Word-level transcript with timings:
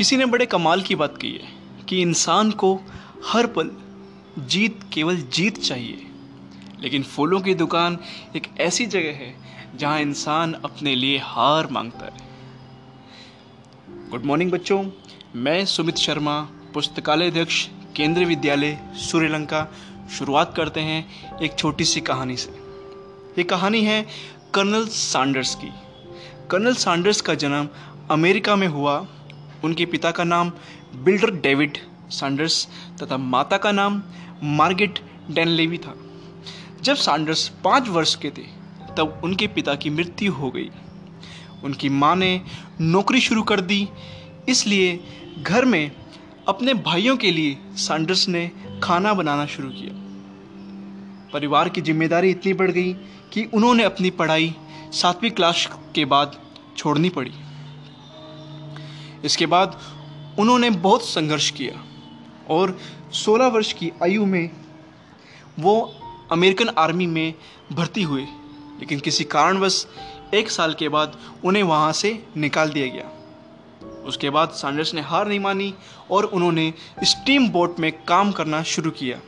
किसी 0.00 0.16
ने 0.16 0.26
बड़े 0.26 0.46
कमाल 0.46 0.82
की 0.82 0.94
बात 0.94 1.18
कही 1.22 1.32
है 1.32 1.52
कि 1.88 2.02
इंसान 2.02 2.50
को 2.50 2.80
हर 3.26 3.46
पल 3.46 3.70
जीत 4.38 4.80
केवल 4.92 5.16
जीत 5.16 5.58
चाहिए। 5.58 6.06
लेकिन 6.80 7.02
फूलों 7.02 7.40
की 7.40 7.54
दुकान 7.54 7.98
एक 8.36 8.60
ऐसी 8.60 8.86
जगह 8.86 9.10
है 9.10 9.36
जहाँ 9.76 10.00
इंसान 10.00 10.52
अपने 10.52 10.94
लिए 10.94 11.18
हार 11.18 11.68
माँगता 11.70 12.04
है 12.04 12.12
गुड 14.10 14.24
मॉर्निंग 14.24 14.50
बच्चों, 14.50 14.90
मैं 15.36 15.64
सुमित 15.66 15.96
शर्मा, 15.96 16.40
पुस्तकालय 16.74 17.26
अध्यक्ष, 17.26 17.68
केंद्रीय 17.96 18.26
विद्यालय, 18.26 18.80
सूर्यलंका। 18.94 19.68
शुरुआत 20.18 20.54
करते 20.56 20.80
हैं 20.80 21.32
एक 21.40 21.54
छोटी 21.54 21.84
सी 21.84 22.00
कहानी 22.00 22.36
से। 22.36 22.50
ये 23.38 23.42
कहानी 23.42 23.82
है 23.82 24.06
कर्नल 24.54 24.86
सैंडर्स 24.86 25.54
की। 25.54 25.70
कर्नल 26.50 26.74
सैंडर्स 26.74 27.20
का 27.20 27.34
जन्म 27.34 27.68
अमेरिका 28.10 28.56
में 28.56 28.68
हुआ 28.68 29.06
उनके 29.64 29.86
पिता 29.86 30.10
का 30.10 30.24
नाम 30.24 30.52
बिल्डर 30.96 31.30
डेविड 31.40 31.78
सैंडर्स 32.10 32.66
तथा 33.02 33.16
माता 33.16 33.56
का 33.56 33.72
नाम 33.72 34.02
मार्गेट 34.42 34.98
डेनलेवी 35.30 35.78
था। 35.78 35.94
जब 36.82 36.96
सैंडर्स 36.96 37.48
पाँच 37.64 37.88
वर्ष 37.88 38.14
के 38.14 38.30
थे, 38.30 38.42
तब 38.96 39.20
उनके 39.24 39.46
पिता 39.46 39.74
की 39.74 39.90
मृत्यु 39.90 40.32
हो 40.32 40.50
गई। 40.50 40.70
उनकी 41.64 41.88
माँ 41.88 42.14
ने 42.16 42.40
नौकरी 42.80 43.20
शुरू 43.20 43.42
कर 43.42 43.60
दी, 43.60 43.88
इसलिए 44.48 44.98
घर 45.42 45.64
में 45.64 45.90
अपने 46.48 46.74
भाइयों 46.74 47.16
के 47.16 47.30
लिए 47.30 47.56
सैंडर्स 47.78 48.28
ने 48.28 48.50
खाना 48.82 49.12
बनाना 49.14 49.46
शुरू 49.46 49.68
किया। 49.70 49.94
परिवार 51.32 51.68
की 51.68 51.80
ज़िम्मेदारी 51.80 52.30
इतनी 52.30 52.52
बढ़ 52.52 52.70
गई 52.70 52.92
कि 53.32 53.44
उन्होंने 53.54 53.84
अपनी 53.84 54.10
पढ़ाई 54.10 54.54
सातवीं 54.92 55.30
क्लास 55.30 55.68
के 55.94 56.04
बाद 56.04 56.36
छोड़नी 56.76 57.08
पड़ी। 57.08 57.32
इसके 59.24 59.46
बाद 59.46 59.80
उन्होंने 60.38 60.70
बहुत 60.70 61.04
संघर्ष 61.04 61.50
किया 61.50 61.82
और 62.54 62.76
16 63.14 63.52
वर्ष 63.52 63.72
की 63.72 63.92
आयु 64.02 64.26
में 64.26 64.50
वो 65.58 65.80
अमेरिकन 66.32 66.68
आर्मी 66.78 67.06
में 67.06 67.34
भर्ती 67.72 68.02
हुए, 68.02 68.22
लेकिन 68.80 69.00
किसी 69.00 69.24
कारणवश 69.24 69.86
एक 70.34 70.50
साल 70.50 70.74
के 70.74 70.88
बाद 70.88 71.18
उन्हें 71.44 71.62
वहाँ 71.62 71.92
से 71.92 72.12
निकाल 72.36 72.70
दिया 72.70 72.86
गया। 72.86 73.10
उसके 74.06 74.30
बाद 74.30 74.48
सैंडर्स 74.48 74.94
ने 74.94 75.00
हार 75.00 75.28
नहीं 75.28 75.40
मानी 75.40 75.74
और 76.10 76.24
उन्होंने 76.24 76.72
स्टीम 77.04 77.48
बोट 77.48 77.80
में 77.80 77.92
काम 78.04 78.32
करना 78.32 78.62
शुरू 78.62 78.90
किया। 78.90 79.18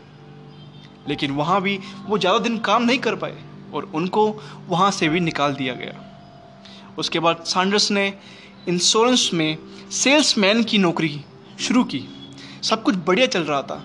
लेकिन 1.08 1.30
वहाँ 1.30 1.60
भी 1.62 1.78
वो 2.06 2.18
ज़्यादा 2.18 2.38
दिन 2.38 2.58
काम 2.58 2.82
नहीं 2.82 2.98
कर 2.98 3.14
पाए 3.14 3.42
और 3.74 3.90
उनको 3.94 4.28
वहाँ 4.68 4.90
से 4.90 5.08
भी 5.08 5.20
निकाल 5.20 5.54
दिया 5.54 5.74
गया। 5.74 6.00
उसके 6.98 7.20
बाद 7.20 7.42
सैंडर्स 7.46 7.90
ने 7.90 8.12
इंश्योरेंस 8.68 9.30
में 9.34 9.56
सेल्समैन 9.92 10.62
की 10.62 10.78
नौकरी 10.78 11.20
शुरू 11.60 11.82
की। 11.84 12.02
सब 12.62 12.82
कुछ 12.82 12.94
बढ़िया 13.06 13.26
चल 13.26 13.42
रहा 13.42 13.62
था, 13.62 13.82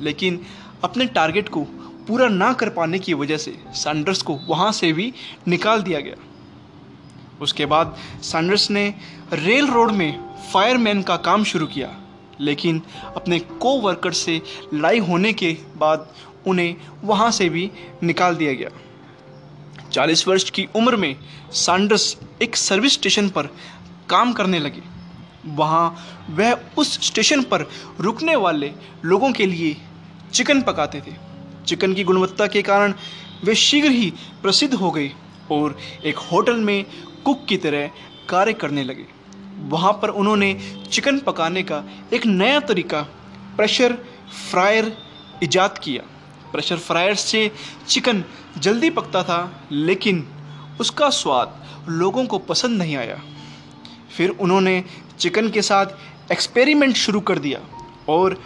लेकिन 0.00 0.40
अपने 0.84 1.04
टारगेट 1.06 1.48
को 1.48 1.60
पूरा 2.08 2.28
ना 2.28 2.52
कर 2.52 2.68
पाने 2.68 2.98
की 2.98 3.14
वजह 3.14 3.36
से 3.36 3.56
सैंडर्स 3.74 4.22
को 4.22 4.34
वहाँ 4.48 4.70
से 4.72 4.92
भी 4.92 5.12
निकाल 5.48 5.82
दिया 5.82 6.00
गया। 6.00 6.16
उसके 7.40 7.66
बाद 7.66 7.96
सैंडर्स 8.22 8.70
ने 8.70 8.88
रेल 9.32 9.66
रोड 9.66 9.92
में 9.92 10.18
फायरमैन 10.52 11.02
का 11.02 11.16
काम 11.18 11.44
शुरू 11.44 11.66
किया, 11.66 11.94
लेकिन 12.40 12.82
अपने 13.06 13.38
को 13.38 13.78
वर्कर 13.80 14.12
से 14.12 14.40
लड़ाई 14.74 14.98
होने 14.98 15.32
के 15.32 15.56
बाद 15.76 16.12
उन्हें 16.46 16.74
वहाँ 17.04 17.30
से 17.30 17.48
भी 17.48 17.70
निकाल 18.02 18.36
दिया 18.36 18.52
गया। 18.52 18.70
चालीस 19.92 20.26
वर्ष 20.28 20.50
की 20.50 20.66
उम्र 20.76 20.96
में 20.96 21.14
सैंडर्स 21.54 22.16
एक 22.42 22.56
सर्विस 22.56 22.92
स्टेशन 22.92 23.28
पर 23.28 23.48
काम 24.10 24.32
करने 24.32 24.58
लगे। 24.58 24.82
वहाँ 25.46 25.96
वह 26.30 26.58
उस 26.78 26.92
स्टेशन 27.06 27.42
पर 27.42 27.68
रुकने 28.00 28.36
वाले 28.36 28.72
लोगों 29.04 29.32
के 29.32 29.46
लिए 29.46 29.76
चिकन 30.32 30.62
पकाते 30.62 31.00
थे। 31.00 31.12
चिकन 31.66 31.94
की 31.94 32.04
गुणवत्ता 32.04 32.46
के 32.46 32.62
कारण 32.62 32.94
वे 33.44 33.54
शीघ्र 33.54 33.90
ही 33.90 34.12
प्रसिद्ध 34.42 34.74
हो 34.74 34.90
गए 34.90 35.10
और 35.52 35.78
एक 36.04 36.18
होटल 36.32 36.56
में 36.56 36.84
कुक 37.24 37.44
की 37.48 37.56
तरह 37.56 37.90
कार्य 38.28 38.52
करने 38.52 38.84
लगे। 38.84 39.06
वहाँ 39.68 39.92
पर 39.92 40.08
उन्होंने 40.08 40.52
चिकन 40.92 41.18
पकाने 41.18 41.62
का 41.62 41.82
एक 42.12 42.26
नया 42.26 42.60
तरीका, 42.60 43.02
प्रेशर 43.56 43.92
फ्रायर 44.50 44.96
ईजाद 45.44 45.78
किया। 45.78 46.02
प्रेशर 46.52 46.76
फ्रायर 46.76 47.14
से 47.14 47.50
चिकन 47.88 48.24
जल्दी 48.58 48.90
पकता 48.90 49.22
था, 49.22 49.68
लेकिन 49.72 50.26
उसका 50.80 51.08
स्वाद 51.10 51.64
लोगों 51.88 52.24
को 52.26 52.38
पसंद 52.38 52.78
नहीं 52.78 52.96
आया। 52.96 53.20
फिर 54.16 54.30
उन्होंने 54.40 54.82
चिकन 55.18 55.48
के 55.50 55.62
साथ 55.62 56.32
एक्सपेरिमेंट 56.32 56.96
शुरू 56.96 57.20
कर 57.20 57.38
दिया 57.38 57.60
और 58.08 58.38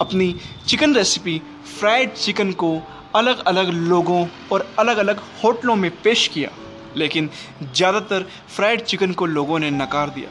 अपनी 0.00 0.34
चिकन 0.68 0.94
रेसिपी 0.94 1.40
फ्राइड 1.78 2.12
चिकन 2.14 2.52
को 2.62 2.80
अलग 3.16 3.44
अलग 3.46 3.68
लोगों 3.88 4.26
और 4.52 4.66
अलग 4.78 4.96
अलग 4.98 5.20
होटलों 5.44 5.76
में 5.76 5.90
पेश 6.02 6.26
किया। 6.28 6.50
लेकिन 6.96 7.28
ज़्यादातर 7.64 8.26
फ्राइड 8.48 8.80
चिकन 8.82 9.12
को 9.12 9.26
लोगों 9.26 9.58
ने 9.58 9.70
नकार 9.70 10.10
दिया। 10.10 10.28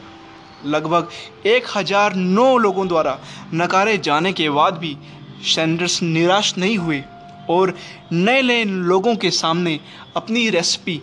लगभग 0.66 1.08
एक 1.46 1.66
हज़ार 1.76 2.14
नौ 2.14 2.56
लोगों 2.58 2.86
द्वारा 2.88 3.18
नकारे 3.54 3.96
जाने 3.98 4.32
के 4.32 4.48
बाद 4.50 4.78
भी 4.78 4.96
सैंडर्स 5.54 6.02
निराश 6.02 6.56
नहीं 6.58 6.76
हुए 6.78 7.02
और 7.50 7.74
नए 8.12 8.42
नए 8.42 8.64
लोगों 8.64 9.14
के 9.16 9.30
सामने 9.30 9.78
अपनी 10.16 10.48
रेसिपी 10.50 11.00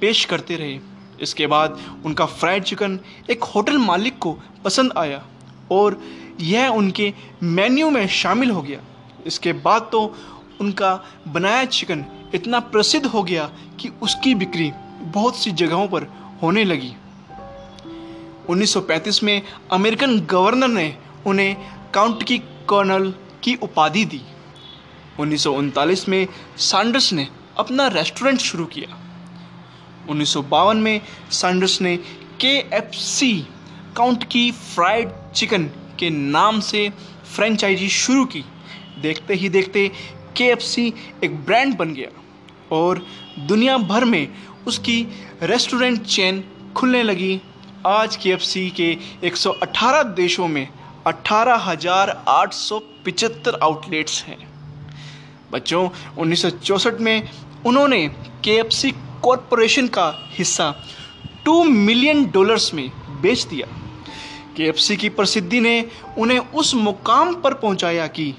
पेश 0.00 0.24
करते 0.24 0.56
रहे। 0.56 0.78
इसके 1.22 1.46
बाद 1.46 1.78
उनका 2.04 2.26
फ्राइड 2.26 2.62
चिकन 2.62 3.00
एक 3.30 3.44
होटल 3.44 3.78
मालिक 3.78 4.18
को 4.18 4.38
पसंद 4.64 4.92
आया 4.96 5.26
और 5.72 6.00
यह 6.40 6.68
उनके 6.68 7.14
मेन्यू 7.42 7.90
में 7.90 8.08
शामिल 8.08 8.50
हो 8.50 8.62
गया। 8.62 8.80
इसके 9.26 9.52
बाद 9.52 9.88
तो 9.92 10.16
उनका 10.60 11.04
बनाया 11.28 11.64
चिकन 11.64 12.04
इतना 12.34 12.60
प्रसिद्ध 12.60 13.06
हो 13.06 13.22
गया 13.22 13.50
कि 13.80 13.90
उसकी 14.02 14.34
बिक्री 14.34 14.72
बहुत 15.02 15.36
सी 15.36 15.50
जगहों 15.50 15.88
पर 15.88 16.02
होने 16.42 16.64
लगी। 16.64 16.92
1935 18.50 19.22
में 19.22 19.42
अमेरिकन 19.72 20.20
गवर्नर 20.20 20.68
ने 20.68 20.98
उन्हें 21.26 21.56
काउंट 21.94 22.22
की 22.22 22.38
कर्नल 22.38 23.14
की 23.42 23.54
उपाधि 23.54 24.04
दी। 24.04 24.20
उन्नीस 25.20 25.44
सौ 25.44 25.52
उनतालीस 25.52 26.08
में 26.08 26.26
सैंडर्स 26.56 27.12
ने 27.12 27.28
अपना 27.58 27.86
रेस्टोरेंट 27.86 28.40
शुरू 28.40 28.64
किया। 28.64 29.05
उन्नीस 30.10 30.32
सौ 30.32 30.42
बावन 30.42 30.76
में 30.76 31.00
सैंडर्स 31.30 31.80
ने 31.80 31.96
के 32.40 32.56
एफ़ 32.76 32.94
सी 32.94 33.46
काउंट 33.96 34.24
की 34.24 34.50
फ्राइड 34.50 35.10
चिकन 35.34 35.64
के 35.98 36.10
नाम 36.10 36.60
से 36.60 36.92
फ्रेंचाइजी 37.36 37.88
शुरू 37.88 38.24
की। 38.24 38.44
देखते 39.02 39.34
ही 39.34 39.48
देखते 39.48 39.90
के 40.36 40.44
एफ़ 40.44 40.60
सी 40.60 40.94
एक 41.24 41.36
ब्रांड 41.46 41.76
बन 41.76 41.94
गया 41.94 42.08
और 42.76 43.06
दुनिया 43.38 43.78
भर 43.78 44.04
में 44.04 44.28
उसकी 44.66 45.06
रेस्टोरेंट 45.42 46.02
चेन 46.02 46.44
खुलने 46.76 47.02
लगी। 47.02 47.40
आज 47.86 48.16
के 48.16 48.30
एफ़ 48.30 48.40
सी 48.40 48.70
के 48.70 48.96
118 49.24 50.02
देशों 50.02 50.48
में 50.48 50.68
अठारह 51.06 51.76
आउटलेट्स 53.62 54.22
हैं। 54.22 54.38
बच्चों, 55.52 55.88
उन्नीस 56.18 56.42
सौ 56.42 56.50
चौंसठ 56.50 57.00
में 57.00 57.28
उन्होंने 57.66 58.08
के 58.44 58.50
एफ़ 58.50 58.68
सी 58.68 58.92
कॉरपोरेशन 59.24 59.86
का 59.86 60.28
हिस्सा 60.32 60.74
टू 61.44 61.64
मिलियन 61.64 62.30
डॉलर्स 62.30 62.74
में 62.74 62.90
बेच 63.20 63.44
दिया। 63.44 63.66
के 64.60 64.96
की 64.96 65.08
प्रसिद्धि 65.08 65.60
ने 65.60 65.90
उन्हें 66.18 66.38
उस 66.38 66.74
मुकाम 66.74 67.34
पर 67.34 67.54
पहुँचाया 67.54 68.06
कि 68.06 68.34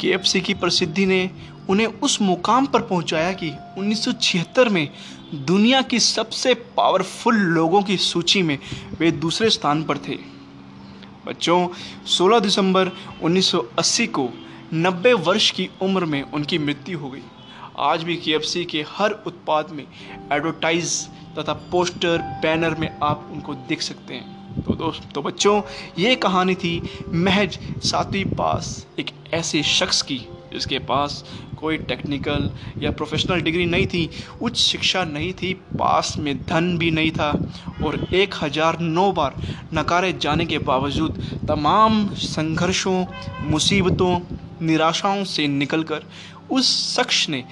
के 0.00 0.40
की 0.40 0.54
प्रसिद्धि 0.54 1.06
ने 1.06 1.30
उन्हें 1.70 1.86
उस 1.86 2.22
मुकाम 2.22 2.66
पर 2.66 2.82
पहुँचाया 2.82 3.32
कि 3.32 3.52
1976 3.78 4.68
में 4.68 4.88
दुनिया 5.34 5.82
की 5.82 6.00
सबसे 6.00 6.54
पावरफुल 6.54 7.34
लोगों 7.34 7.82
की 7.82 7.96
सूची 7.96 8.42
में 8.42 8.58
वे 8.98 9.10
दूसरे 9.10 9.50
स्थान 9.50 9.84
पर 9.84 9.98
थे। 9.98 10.41
बच्चों 11.26 11.68
16 12.06 12.40
दिसंबर 12.40 12.90
1980 13.22 14.06
को 14.06 14.28
90 14.74 15.12
वर्ष 15.12 15.50
की 15.50 15.68
उम्र 15.82 16.04
में 16.04 16.22
उनकी 16.22 16.58
मृत्यु 16.58 16.98
हो 16.98 17.10
गई। 17.10 17.22
आज 17.78 18.02
भी 18.02 18.16
के 18.16 18.64
के 18.64 18.84
हर 18.88 19.10
उत्पाद 19.26 19.70
में 19.70 19.84
एडवर्टाइज 20.32 21.08
तथा 21.38 21.52
पोस्टर 21.52 22.18
बैनर 22.42 22.74
में 22.74 22.88
आप 23.02 23.28
उनको 23.32 23.54
देख 23.54 23.82
सकते 23.82 24.14
हैं। 24.14 24.62
तो 24.62 24.74
दोस्त 24.74 25.08
तो 25.14 25.22
बच्चों, 25.22 25.62
ये 25.98 26.14
कहानी 26.16 26.54
थी 26.54 26.82
महज 27.08 27.58
सातवीं 27.84 28.24
पास 28.24 28.86
एक 28.98 29.10
ऐसे 29.34 29.62
शख्स 29.62 30.02
की। 30.02 30.20
जिसके 30.52 30.78
पास 30.88 31.24
कोई 31.58 31.76
टेक्निकल 31.78 32.50
या 32.78 32.90
प्रोफेशनल 32.90 33.40
डिग्री 33.40 33.66
नहीं 33.66 33.86
थी, 33.86 34.08
उच्च 34.42 34.56
शिक्षा 34.56 35.04
नहीं 35.04 35.32
थी, 35.32 35.52
पास 35.78 36.14
में 36.18 36.36
धन 36.46 36.76
भी 36.78 36.90
नहीं 36.90 37.10
था 37.10 37.30
और 37.84 37.98
एक 38.14 38.34
हज़ार 38.42 38.78
नौ 38.80 39.10
बार 39.12 39.36
नकारे 39.74 40.12
जाने 40.12 40.46
के 40.46 40.58
बावजूद 40.60 41.22
तमाम 41.48 42.06
संघर्षों, 42.16 43.04
मुसीबतों, 43.50 44.18
निराशाओं 44.66 45.24
से 45.24 45.46
निकलकर 45.48 46.04
उस 46.50 46.96
शख्स 46.96 47.28
ने 47.28 47.44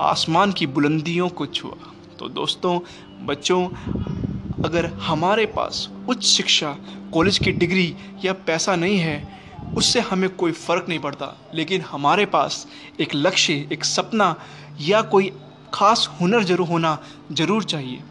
आसमान 0.00 0.52
की 0.52 0.66
बुलंदियों 0.66 1.28
को 1.28 1.46
छुआ। 1.46 1.92
तो 2.18 2.28
दोस्तों, 2.28 2.78
बच्चों, 3.26 3.64
अगर 4.64 4.86
हमारे 5.02 5.46
पास 5.46 5.88
उच्च 6.08 6.24
शिक्षा 6.24 6.76
कॉलेज 7.12 7.38
की 7.38 7.52
डिग्री 7.52 7.94
या 8.24 8.32
पैसा 8.46 8.76
नहीं 8.76 8.98
है 8.98 9.16
उससे 9.76 10.00
हमें 10.02 10.28
कोई 10.36 10.52
फ़र्क 10.54 10.86
नहीं 10.88 10.98
पड़ता। 10.98 11.34
लेकिन 11.54 11.80
हमारे 11.82 12.26
पास 12.26 12.66
एक 13.00 13.14
लक्ष्य, 13.14 13.52
एक 13.72 13.84
सपना 13.84 14.34
या 14.80 15.02
कोई 15.04 15.32
ख़ास 15.74 16.08
हुनर 16.20 16.44
ज़रूर 16.44 16.68
होना 16.68 16.98
ज़रूर 17.32 17.64
चाहिए। 17.64 18.02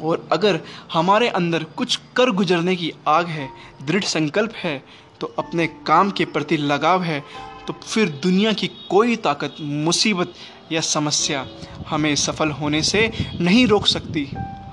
और 0.00 0.28
अगर 0.32 0.60
हमारे 0.92 1.28
अंदर 1.30 1.64
कुछ 1.76 1.98
कर 2.16 2.30
गुजरने 2.32 2.76
की 2.76 2.92
आग 3.08 3.26
है, 3.28 3.48
दृढ़ 3.82 4.04
संकल्प 4.06 4.52
है 4.54 4.82
तो 5.20 5.26
अपने 5.38 5.66
काम 5.86 6.10
के 6.10 6.24
प्रति 6.26 6.56
लगाव 6.56 7.02
है 7.02 7.22
तो 7.66 7.72
फिर 7.74 8.08
दुनिया 8.22 8.52
की 8.52 8.66
कोई 8.90 9.16
ताकत, 9.18 9.56
मुसीबत 9.60 10.32
या 10.72 10.80
समस्या 10.80 11.46
हमें 11.88 12.14
सफल 12.16 12.50
होने 12.50 12.82
से 12.82 13.10
नहीं 13.40 13.66
रोक 13.66 13.86
सकती। 13.86 14.28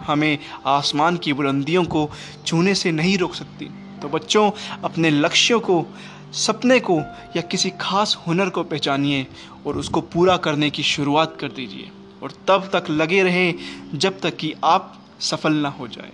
हमें 0.07 0.37
आसमान 0.67 1.17
की 1.17 1.33
बुलंदियों 1.33 1.83
को 1.85 2.09
छूने 2.45 2.73
से 2.75 2.91
नहीं 2.91 3.17
रोक 3.17 3.33
सकती। 3.35 3.69
तो 4.01 4.09
बच्चों, 4.09 4.51
अपने 4.83 5.09
लक्ष्यों 5.09 5.59
को, 5.59 5.85
सपने 6.33 6.79
को 6.79 6.99
या 7.35 7.41
किसी 7.41 7.69
खास 7.69 8.17
हुनर 8.27 8.49
को 8.49 8.63
पहचानिए 8.63 9.27
और 9.67 9.77
उसको 9.77 10.01
पूरा 10.01 10.37
करने 10.37 10.69
की 10.69 10.83
शुरुआत 10.83 11.37
कर 11.39 11.47
दीजिए 11.47 11.91
और 12.23 12.31
तब 12.47 12.69
तक 12.73 12.89
लगे 12.89 13.23
रहें 13.23 13.55
जब 13.93 14.19
तक 14.19 14.37
कि 14.37 14.53
आप 14.63 14.99
सफल 15.19 15.53
ना 15.53 15.69
हो 15.69 15.87
जाए। 15.87 16.11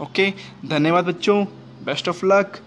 ओके? 0.00 0.32
धन्यवाद 0.66 1.04
बच्चों। 1.04 1.44
Best 1.84 2.08
of 2.08 2.26
luck 2.26 2.60